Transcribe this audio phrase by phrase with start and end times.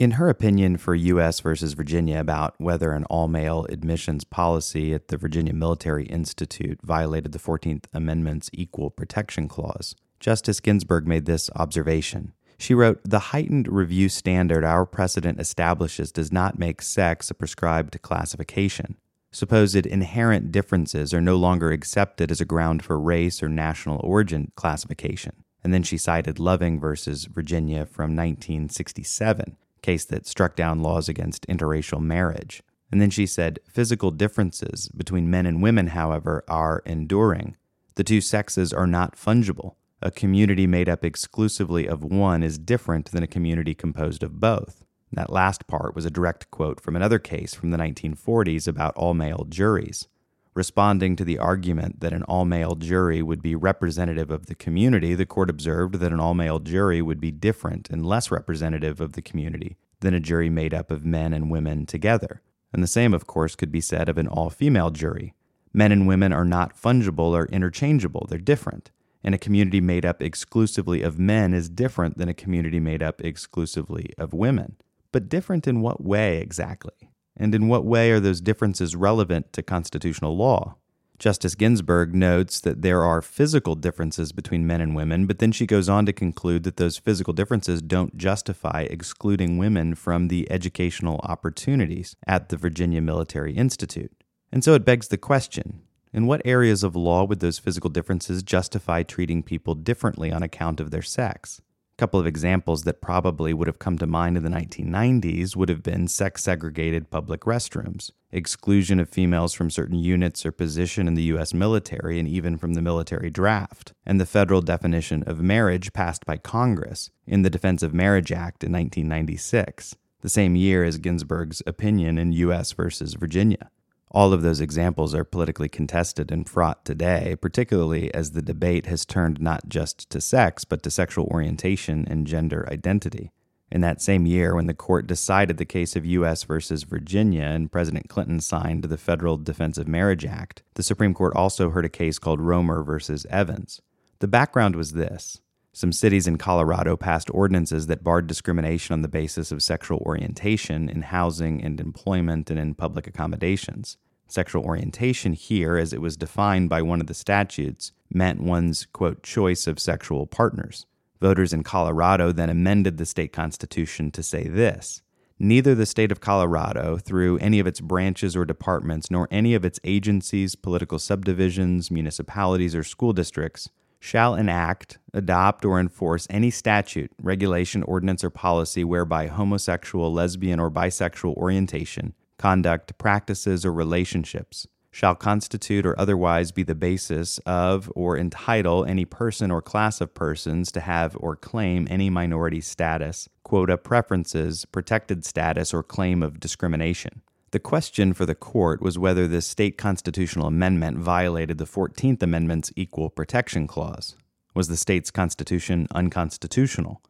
[0.00, 1.40] In her opinion for U.S.
[1.40, 7.32] versus Virginia about whether an all male admissions policy at the Virginia Military Institute violated
[7.32, 12.32] the 14th Amendment's Equal Protection Clause, Justice Ginsburg made this observation.
[12.56, 18.00] She wrote The heightened review standard our precedent establishes does not make sex a prescribed
[18.00, 18.96] classification.
[19.32, 24.50] Supposed inherent differences are no longer accepted as a ground for race or national origin
[24.56, 25.44] classification.
[25.62, 31.46] And then she cited Loving versus Virginia from 1967 case that struck down laws against
[31.48, 32.62] interracial marriage.
[32.92, 37.56] And then she said, physical differences between men and women, however, are enduring.
[37.94, 39.74] The two sexes are not fungible.
[40.02, 44.84] A community made up exclusively of one is different than a community composed of both.
[45.12, 49.14] That last part was a direct quote from another case from the 1940s about all
[49.14, 50.08] male juries.
[50.52, 55.14] Responding to the argument that an all male jury would be representative of the community,
[55.14, 59.12] the court observed that an all male jury would be different and less representative of
[59.12, 62.42] the community than a jury made up of men and women together.
[62.72, 65.34] And the same, of course, could be said of an all female jury.
[65.72, 68.90] Men and women are not fungible or interchangeable, they're different.
[69.22, 73.20] And a community made up exclusively of men is different than a community made up
[73.20, 74.76] exclusively of women.
[75.12, 77.10] But different in what way exactly?
[77.36, 80.76] And in what way are those differences relevant to constitutional law?
[81.20, 85.66] Justice Ginsburg notes that there are physical differences between men and women, but then she
[85.66, 91.20] goes on to conclude that those physical differences don't justify excluding women from the educational
[91.22, 94.12] opportunities at the Virginia Military Institute.
[94.50, 98.42] And so it begs the question in what areas of law would those physical differences
[98.42, 101.60] justify treating people differently on account of their sex?
[102.00, 105.82] Couple of examples that probably would have come to mind in the 1990s would have
[105.82, 111.24] been sex segregated public restrooms, exclusion of females from certain units or position in the
[111.24, 111.52] U.S.
[111.52, 116.38] military and even from the military draft, and the federal definition of marriage passed by
[116.38, 122.16] Congress in the Defense of Marriage Act in 1996, the same year as Ginsburg's opinion
[122.16, 122.72] in U.S.
[122.72, 123.70] versus Virginia.
[124.12, 129.06] All of those examples are politically contested and fraught today, particularly as the debate has
[129.06, 133.30] turned not just to sex, but to sexual orientation and gender identity.
[133.70, 136.42] In that same year, when the court decided the case of U.S.
[136.42, 141.36] versus Virginia and President Clinton signed the Federal Defense of Marriage Act, the Supreme Court
[141.36, 143.80] also heard a case called Romer versus Evans.
[144.18, 145.40] The background was this
[145.72, 150.88] some cities in Colorado passed ordinances that barred discrimination on the basis of sexual orientation
[150.88, 153.96] in housing and employment and in public accommodations.
[154.26, 159.22] Sexual orientation here, as it was defined by one of the statutes, meant one's, quote,
[159.22, 160.86] choice of sexual partners.
[161.20, 165.02] Voters in Colorado then amended the state constitution to say this
[165.38, 169.64] Neither the state of Colorado, through any of its branches or departments, nor any of
[169.64, 173.70] its agencies, political subdivisions, municipalities, or school districts,
[174.00, 180.70] shall enact, adopt, or enforce any statute, regulation, ordinance, or policy whereby homosexual, lesbian, or
[180.70, 188.16] bisexual orientation, conduct, practices, or relationships shall constitute or otherwise be the basis of or
[188.16, 193.78] entitle any person or class of persons to have or claim any minority status, quota
[193.78, 197.22] preferences, protected status, or claim of discrimination.
[197.52, 202.72] The question for the court was whether this state constitutional amendment violated the 14th Amendment's
[202.76, 204.14] Equal Protection Clause.
[204.54, 207.02] Was the state's constitution unconstitutional?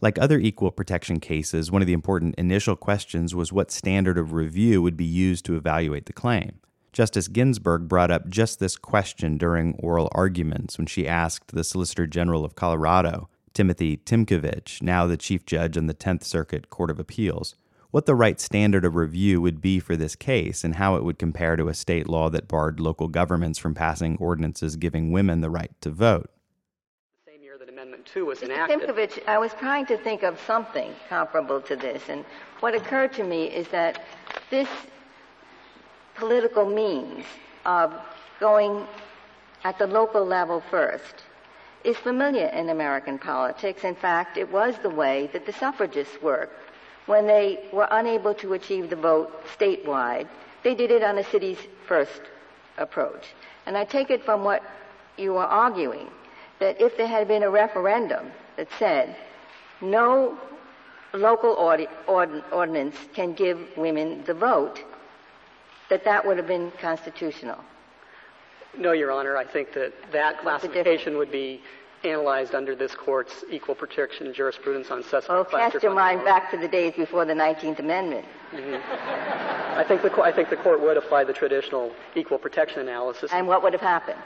[0.00, 4.32] Like other equal protection cases, one of the important initial questions was what standard of
[4.32, 6.60] review would be used to evaluate the claim.
[6.92, 12.06] Justice Ginsburg brought up just this question during oral arguments when she asked the Solicitor
[12.06, 17.00] General of Colorado, Timothy Tymkovich, now the Chief Judge on the Tenth Circuit Court of
[17.00, 17.56] Appeals,
[17.90, 21.18] what the right standard of review would be for this case and how it would
[21.18, 25.50] compare to a state law that barred local governments from passing ordinances giving women the
[25.50, 26.30] right to vote.
[27.26, 28.80] The same year that Amendment 2 was enacted.
[28.80, 32.24] Tymkovich, I was trying to think of something comparable to this, and
[32.60, 34.04] what occurred to me is that
[34.50, 34.68] this
[36.14, 37.24] political means
[37.66, 37.92] of
[38.38, 38.86] going
[39.64, 41.24] at the local level first
[41.82, 43.84] is familiar in American politics.
[43.84, 46.70] In fact, it was the way that the suffragists worked
[47.10, 50.28] when they were unable to achieve the vote statewide,
[50.62, 51.58] they did it on a city's
[51.88, 52.20] first
[52.78, 53.34] approach.
[53.66, 54.62] And I take it from what
[55.16, 56.06] you are arguing
[56.60, 59.16] that if there had been a referendum that said
[59.80, 60.38] no
[61.12, 64.78] local ordi- ord- ordinance can give women the vote,
[65.88, 67.58] that that would have been constitutional.
[68.78, 69.36] No, Your Honor.
[69.36, 71.60] I think that that classification would be
[72.04, 76.56] analyzed under this court's equal protection jurisprudence on suspect class cast your mind back to
[76.56, 78.24] the days before the 19th Amendment.
[78.52, 79.78] Mm-hmm.
[79.78, 83.30] I think the I think the court would apply the traditional equal protection analysis.
[83.32, 84.18] And what would have happened?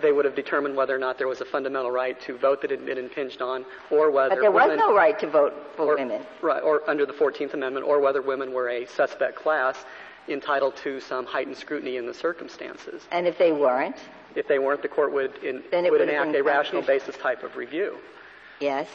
[0.00, 2.70] they would have determined whether or not there was a fundamental right to vote that
[2.70, 5.96] had been impinged on, or whether But there was no right to vote for or,
[5.96, 6.22] women.
[6.42, 9.84] right, or under the 14th Amendment, or whether women were a suspect class
[10.28, 13.02] entitled to some heightened scrutiny in the circumstances.
[13.10, 13.96] And if they weren't,
[14.34, 17.16] If they weren't, the court would, in, Then it would would enact a rational basis
[17.16, 17.98] type of review.
[18.60, 18.88] yes,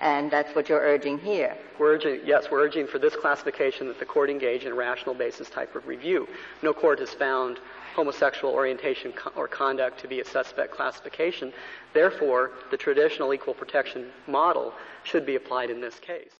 [0.00, 1.54] and that's what you're urging here.
[1.78, 5.14] We're urging, yes, we're urging for this classification that the court engage in a rational
[5.14, 6.26] basis type of review.
[6.62, 7.58] No court has found
[7.94, 11.52] homosexual orientation co- or conduct to be a suspect classification.
[11.92, 14.72] Therefore, the traditional equal protection model
[15.04, 16.30] should be applied in this case.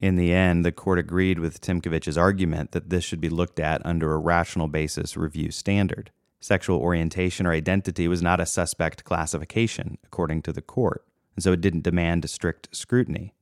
[0.00, 3.84] In the end, the court agreed with Tymkovich's argument that this should be looked at
[3.84, 6.10] under a rational basis review standard.
[6.44, 11.02] Sexual orientation or identity was not a suspect classification, according to the court,
[11.34, 13.32] and so it didn't demand a strict scrutiny.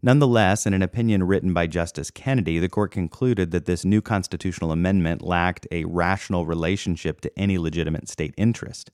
[0.00, 4.72] Nonetheless, in an opinion written by Justice Kennedy, the court concluded that this new constitutional
[4.72, 8.90] amendment lacked a rational relationship to any legitimate state interest.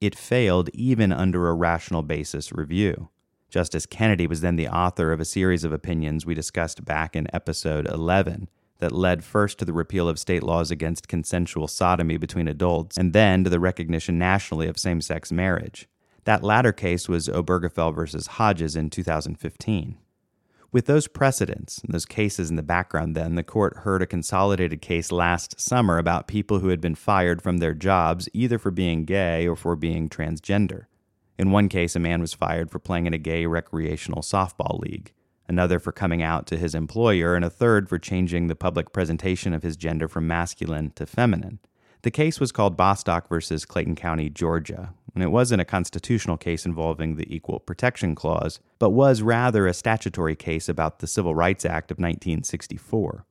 [0.00, 3.10] It failed even under a rational basis review.
[3.48, 7.32] Justice Kennedy was then the author of a series of opinions we discussed back in
[7.32, 12.48] episode 11 that led first to the repeal of state laws against consensual sodomy between
[12.48, 15.88] adults and then to the recognition nationally of same sex marriage.
[16.24, 19.96] That latter case was Obergefell versus Hodges in 2015.
[20.72, 24.82] With those precedents and those cases in the background, then, the court heard a consolidated
[24.82, 29.04] case last summer about people who had been fired from their jobs either for being
[29.04, 30.86] gay or for being transgender.
[31.38, 35.12] In one case, a man was fired for playing in a gay recreational softball league,
[35.48, 39.52] another for coming out to his employer, and a third for changing the public presentation
[39.52, 41.58] of his gender from masculine to feminine.
[42.02, 46.66] The case was called Bostock versus Clayton County, Georgia, and it wasn't a constitutional case
[46.66, 51.64] involving the Equal Protection Clause, but was rather a statutory case about the Civil Rights
[51.64, 53.24] Act of 1964.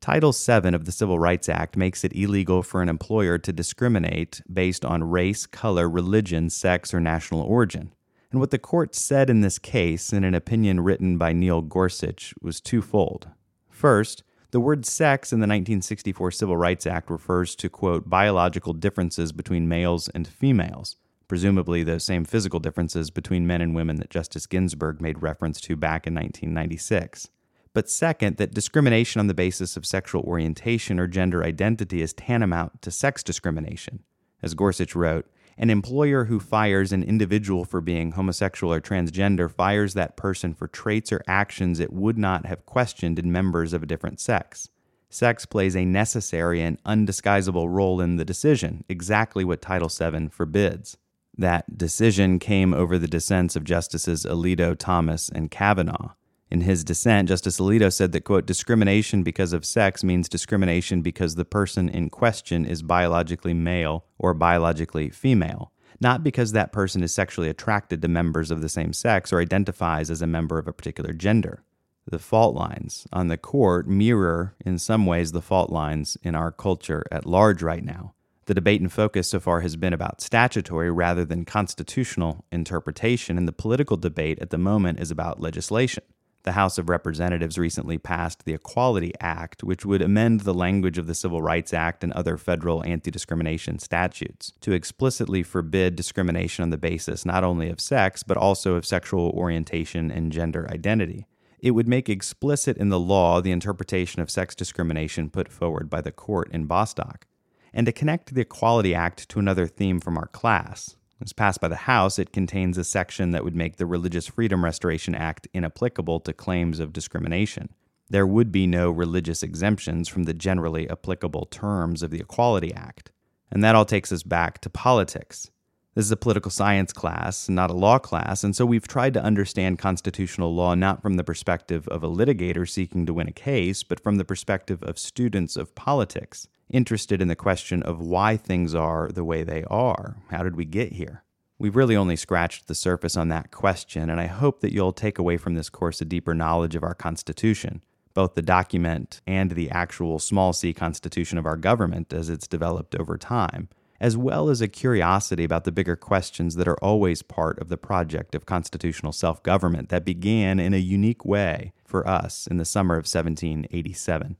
[0.00, 4.42] Title VII of the Civil Rights Act makes it illegal for an employer to discriminate
[4.52, 7.92] based on race, color, religion, sex, or national origin.
[8.32, 12.34] And what the court said in this case, in an opinion written by Neil Gorsuch,
[12.40, 13.28] was twofold.
[13.68, 19.32] First, the word sex in the 1964 Civil Rights Act refers to, quote, biological differences
[19.32, 20.96] between males and females,
[21.28, 25.76] presumably those same physical differences between men and women that Justice Ginsburg made reference to
[25.76, 27.28] back in 1996.
[27.74, 32.80] But second, that discrimination on the basis of sexual orientation or gender identity is tantamount
[32.80, 34.04] to sex discrimination.
[34.42, 35.26] As Gorsuch wrote,
[35.58, 40.68] an employer who fires an individual for being homosexual or transgender fires that person for
[40.68, 44.68] traits or actions it would not have questioned in members of a different sex.
[45.08, 50.96] Sex plays a necessary and undisguisable role in the decision, exactly what Title VII forbids.
[51.36, 56.14] That decision came over the dissents of Justices Alito, Thomas, and Kavanaugh.
[56.52, 61.34] In his dissent, Justice Alito said that, quote, discrimination because of sex means discrimination because
[61.34, 67.14] the person in question is biologically male or biologically female, not because that person is
[67.14, 70.74] sexually attracted to members of the same sex or identifies as a member of a
[70.74, 71.64] particular gender.
[72.04, 76.52] The fault lines on the court mirror, in some ways, the fault lines in our
[76.52, 78.12] culture at large right now.
[78.44, 83.48] The debate and focus so far has been about statutory rather than constitutional interpretation, and
[83.48, 86.04] the political debate at the moment is about legislation.
[86.44, 91.06] The House of Representatives recently passed the Equality Act, which would amend the language of
[91.06, 96.70] the Civil Rights Act and other federal anti discrimination statutes to explicitly forbid discrimination on
[96.70, 101.26] the basis not only of sex, but also of sexual orientation and gender identity.
[101.60, 106.00] It would make explicit in the law the interpretation of sex discrimination put forward by
[106.00, 107.26] the court in Bostock.
[107.72, 111.68] And to connect the Equality Act to another theme from our class, as passed by
[111.68, 116.20] the House, it contains a section that would make the Religious Freedom Restoration Act inapplicable
[116.20, 117.68] to claims of discrimination.
[118.10, 123.10] There would be no religious exemptions from the generally applicable terms of the Equality Act.
[123.50, 125.50] And that all takes us back to politics.
[125.94, 129.22] This is a political science class, not a law class, and so we've tried to
[129.22, 133.82] understand constitutional law not from the perspective of a litigator seeking to win a case,
[133.82, 138.74] but from the perspective of students of politics, interested in the question of why things
[138.74, 140.16] are the way they are.
[140.30, 141.24] How did we get here?
[141.58, 145.18] We've really only scratched the surface on that question, and I hope that you'll take
[145.18, 147.82] away from this course a deeper knowledge of our Constitution,
[148.14, 152.96] both the document and the actual small c Constitution of our government as it's developed
[152.96, 153.68] over time
[154.02, 157.76] as well as a curiosity about the bigger questions that are always part of the
[157.76, 162.64] project of constitutional self government that began in a unique way for us in the
[162.64, 164.36] summer of 1787.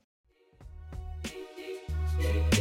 [2.23, 2.52] Thank you.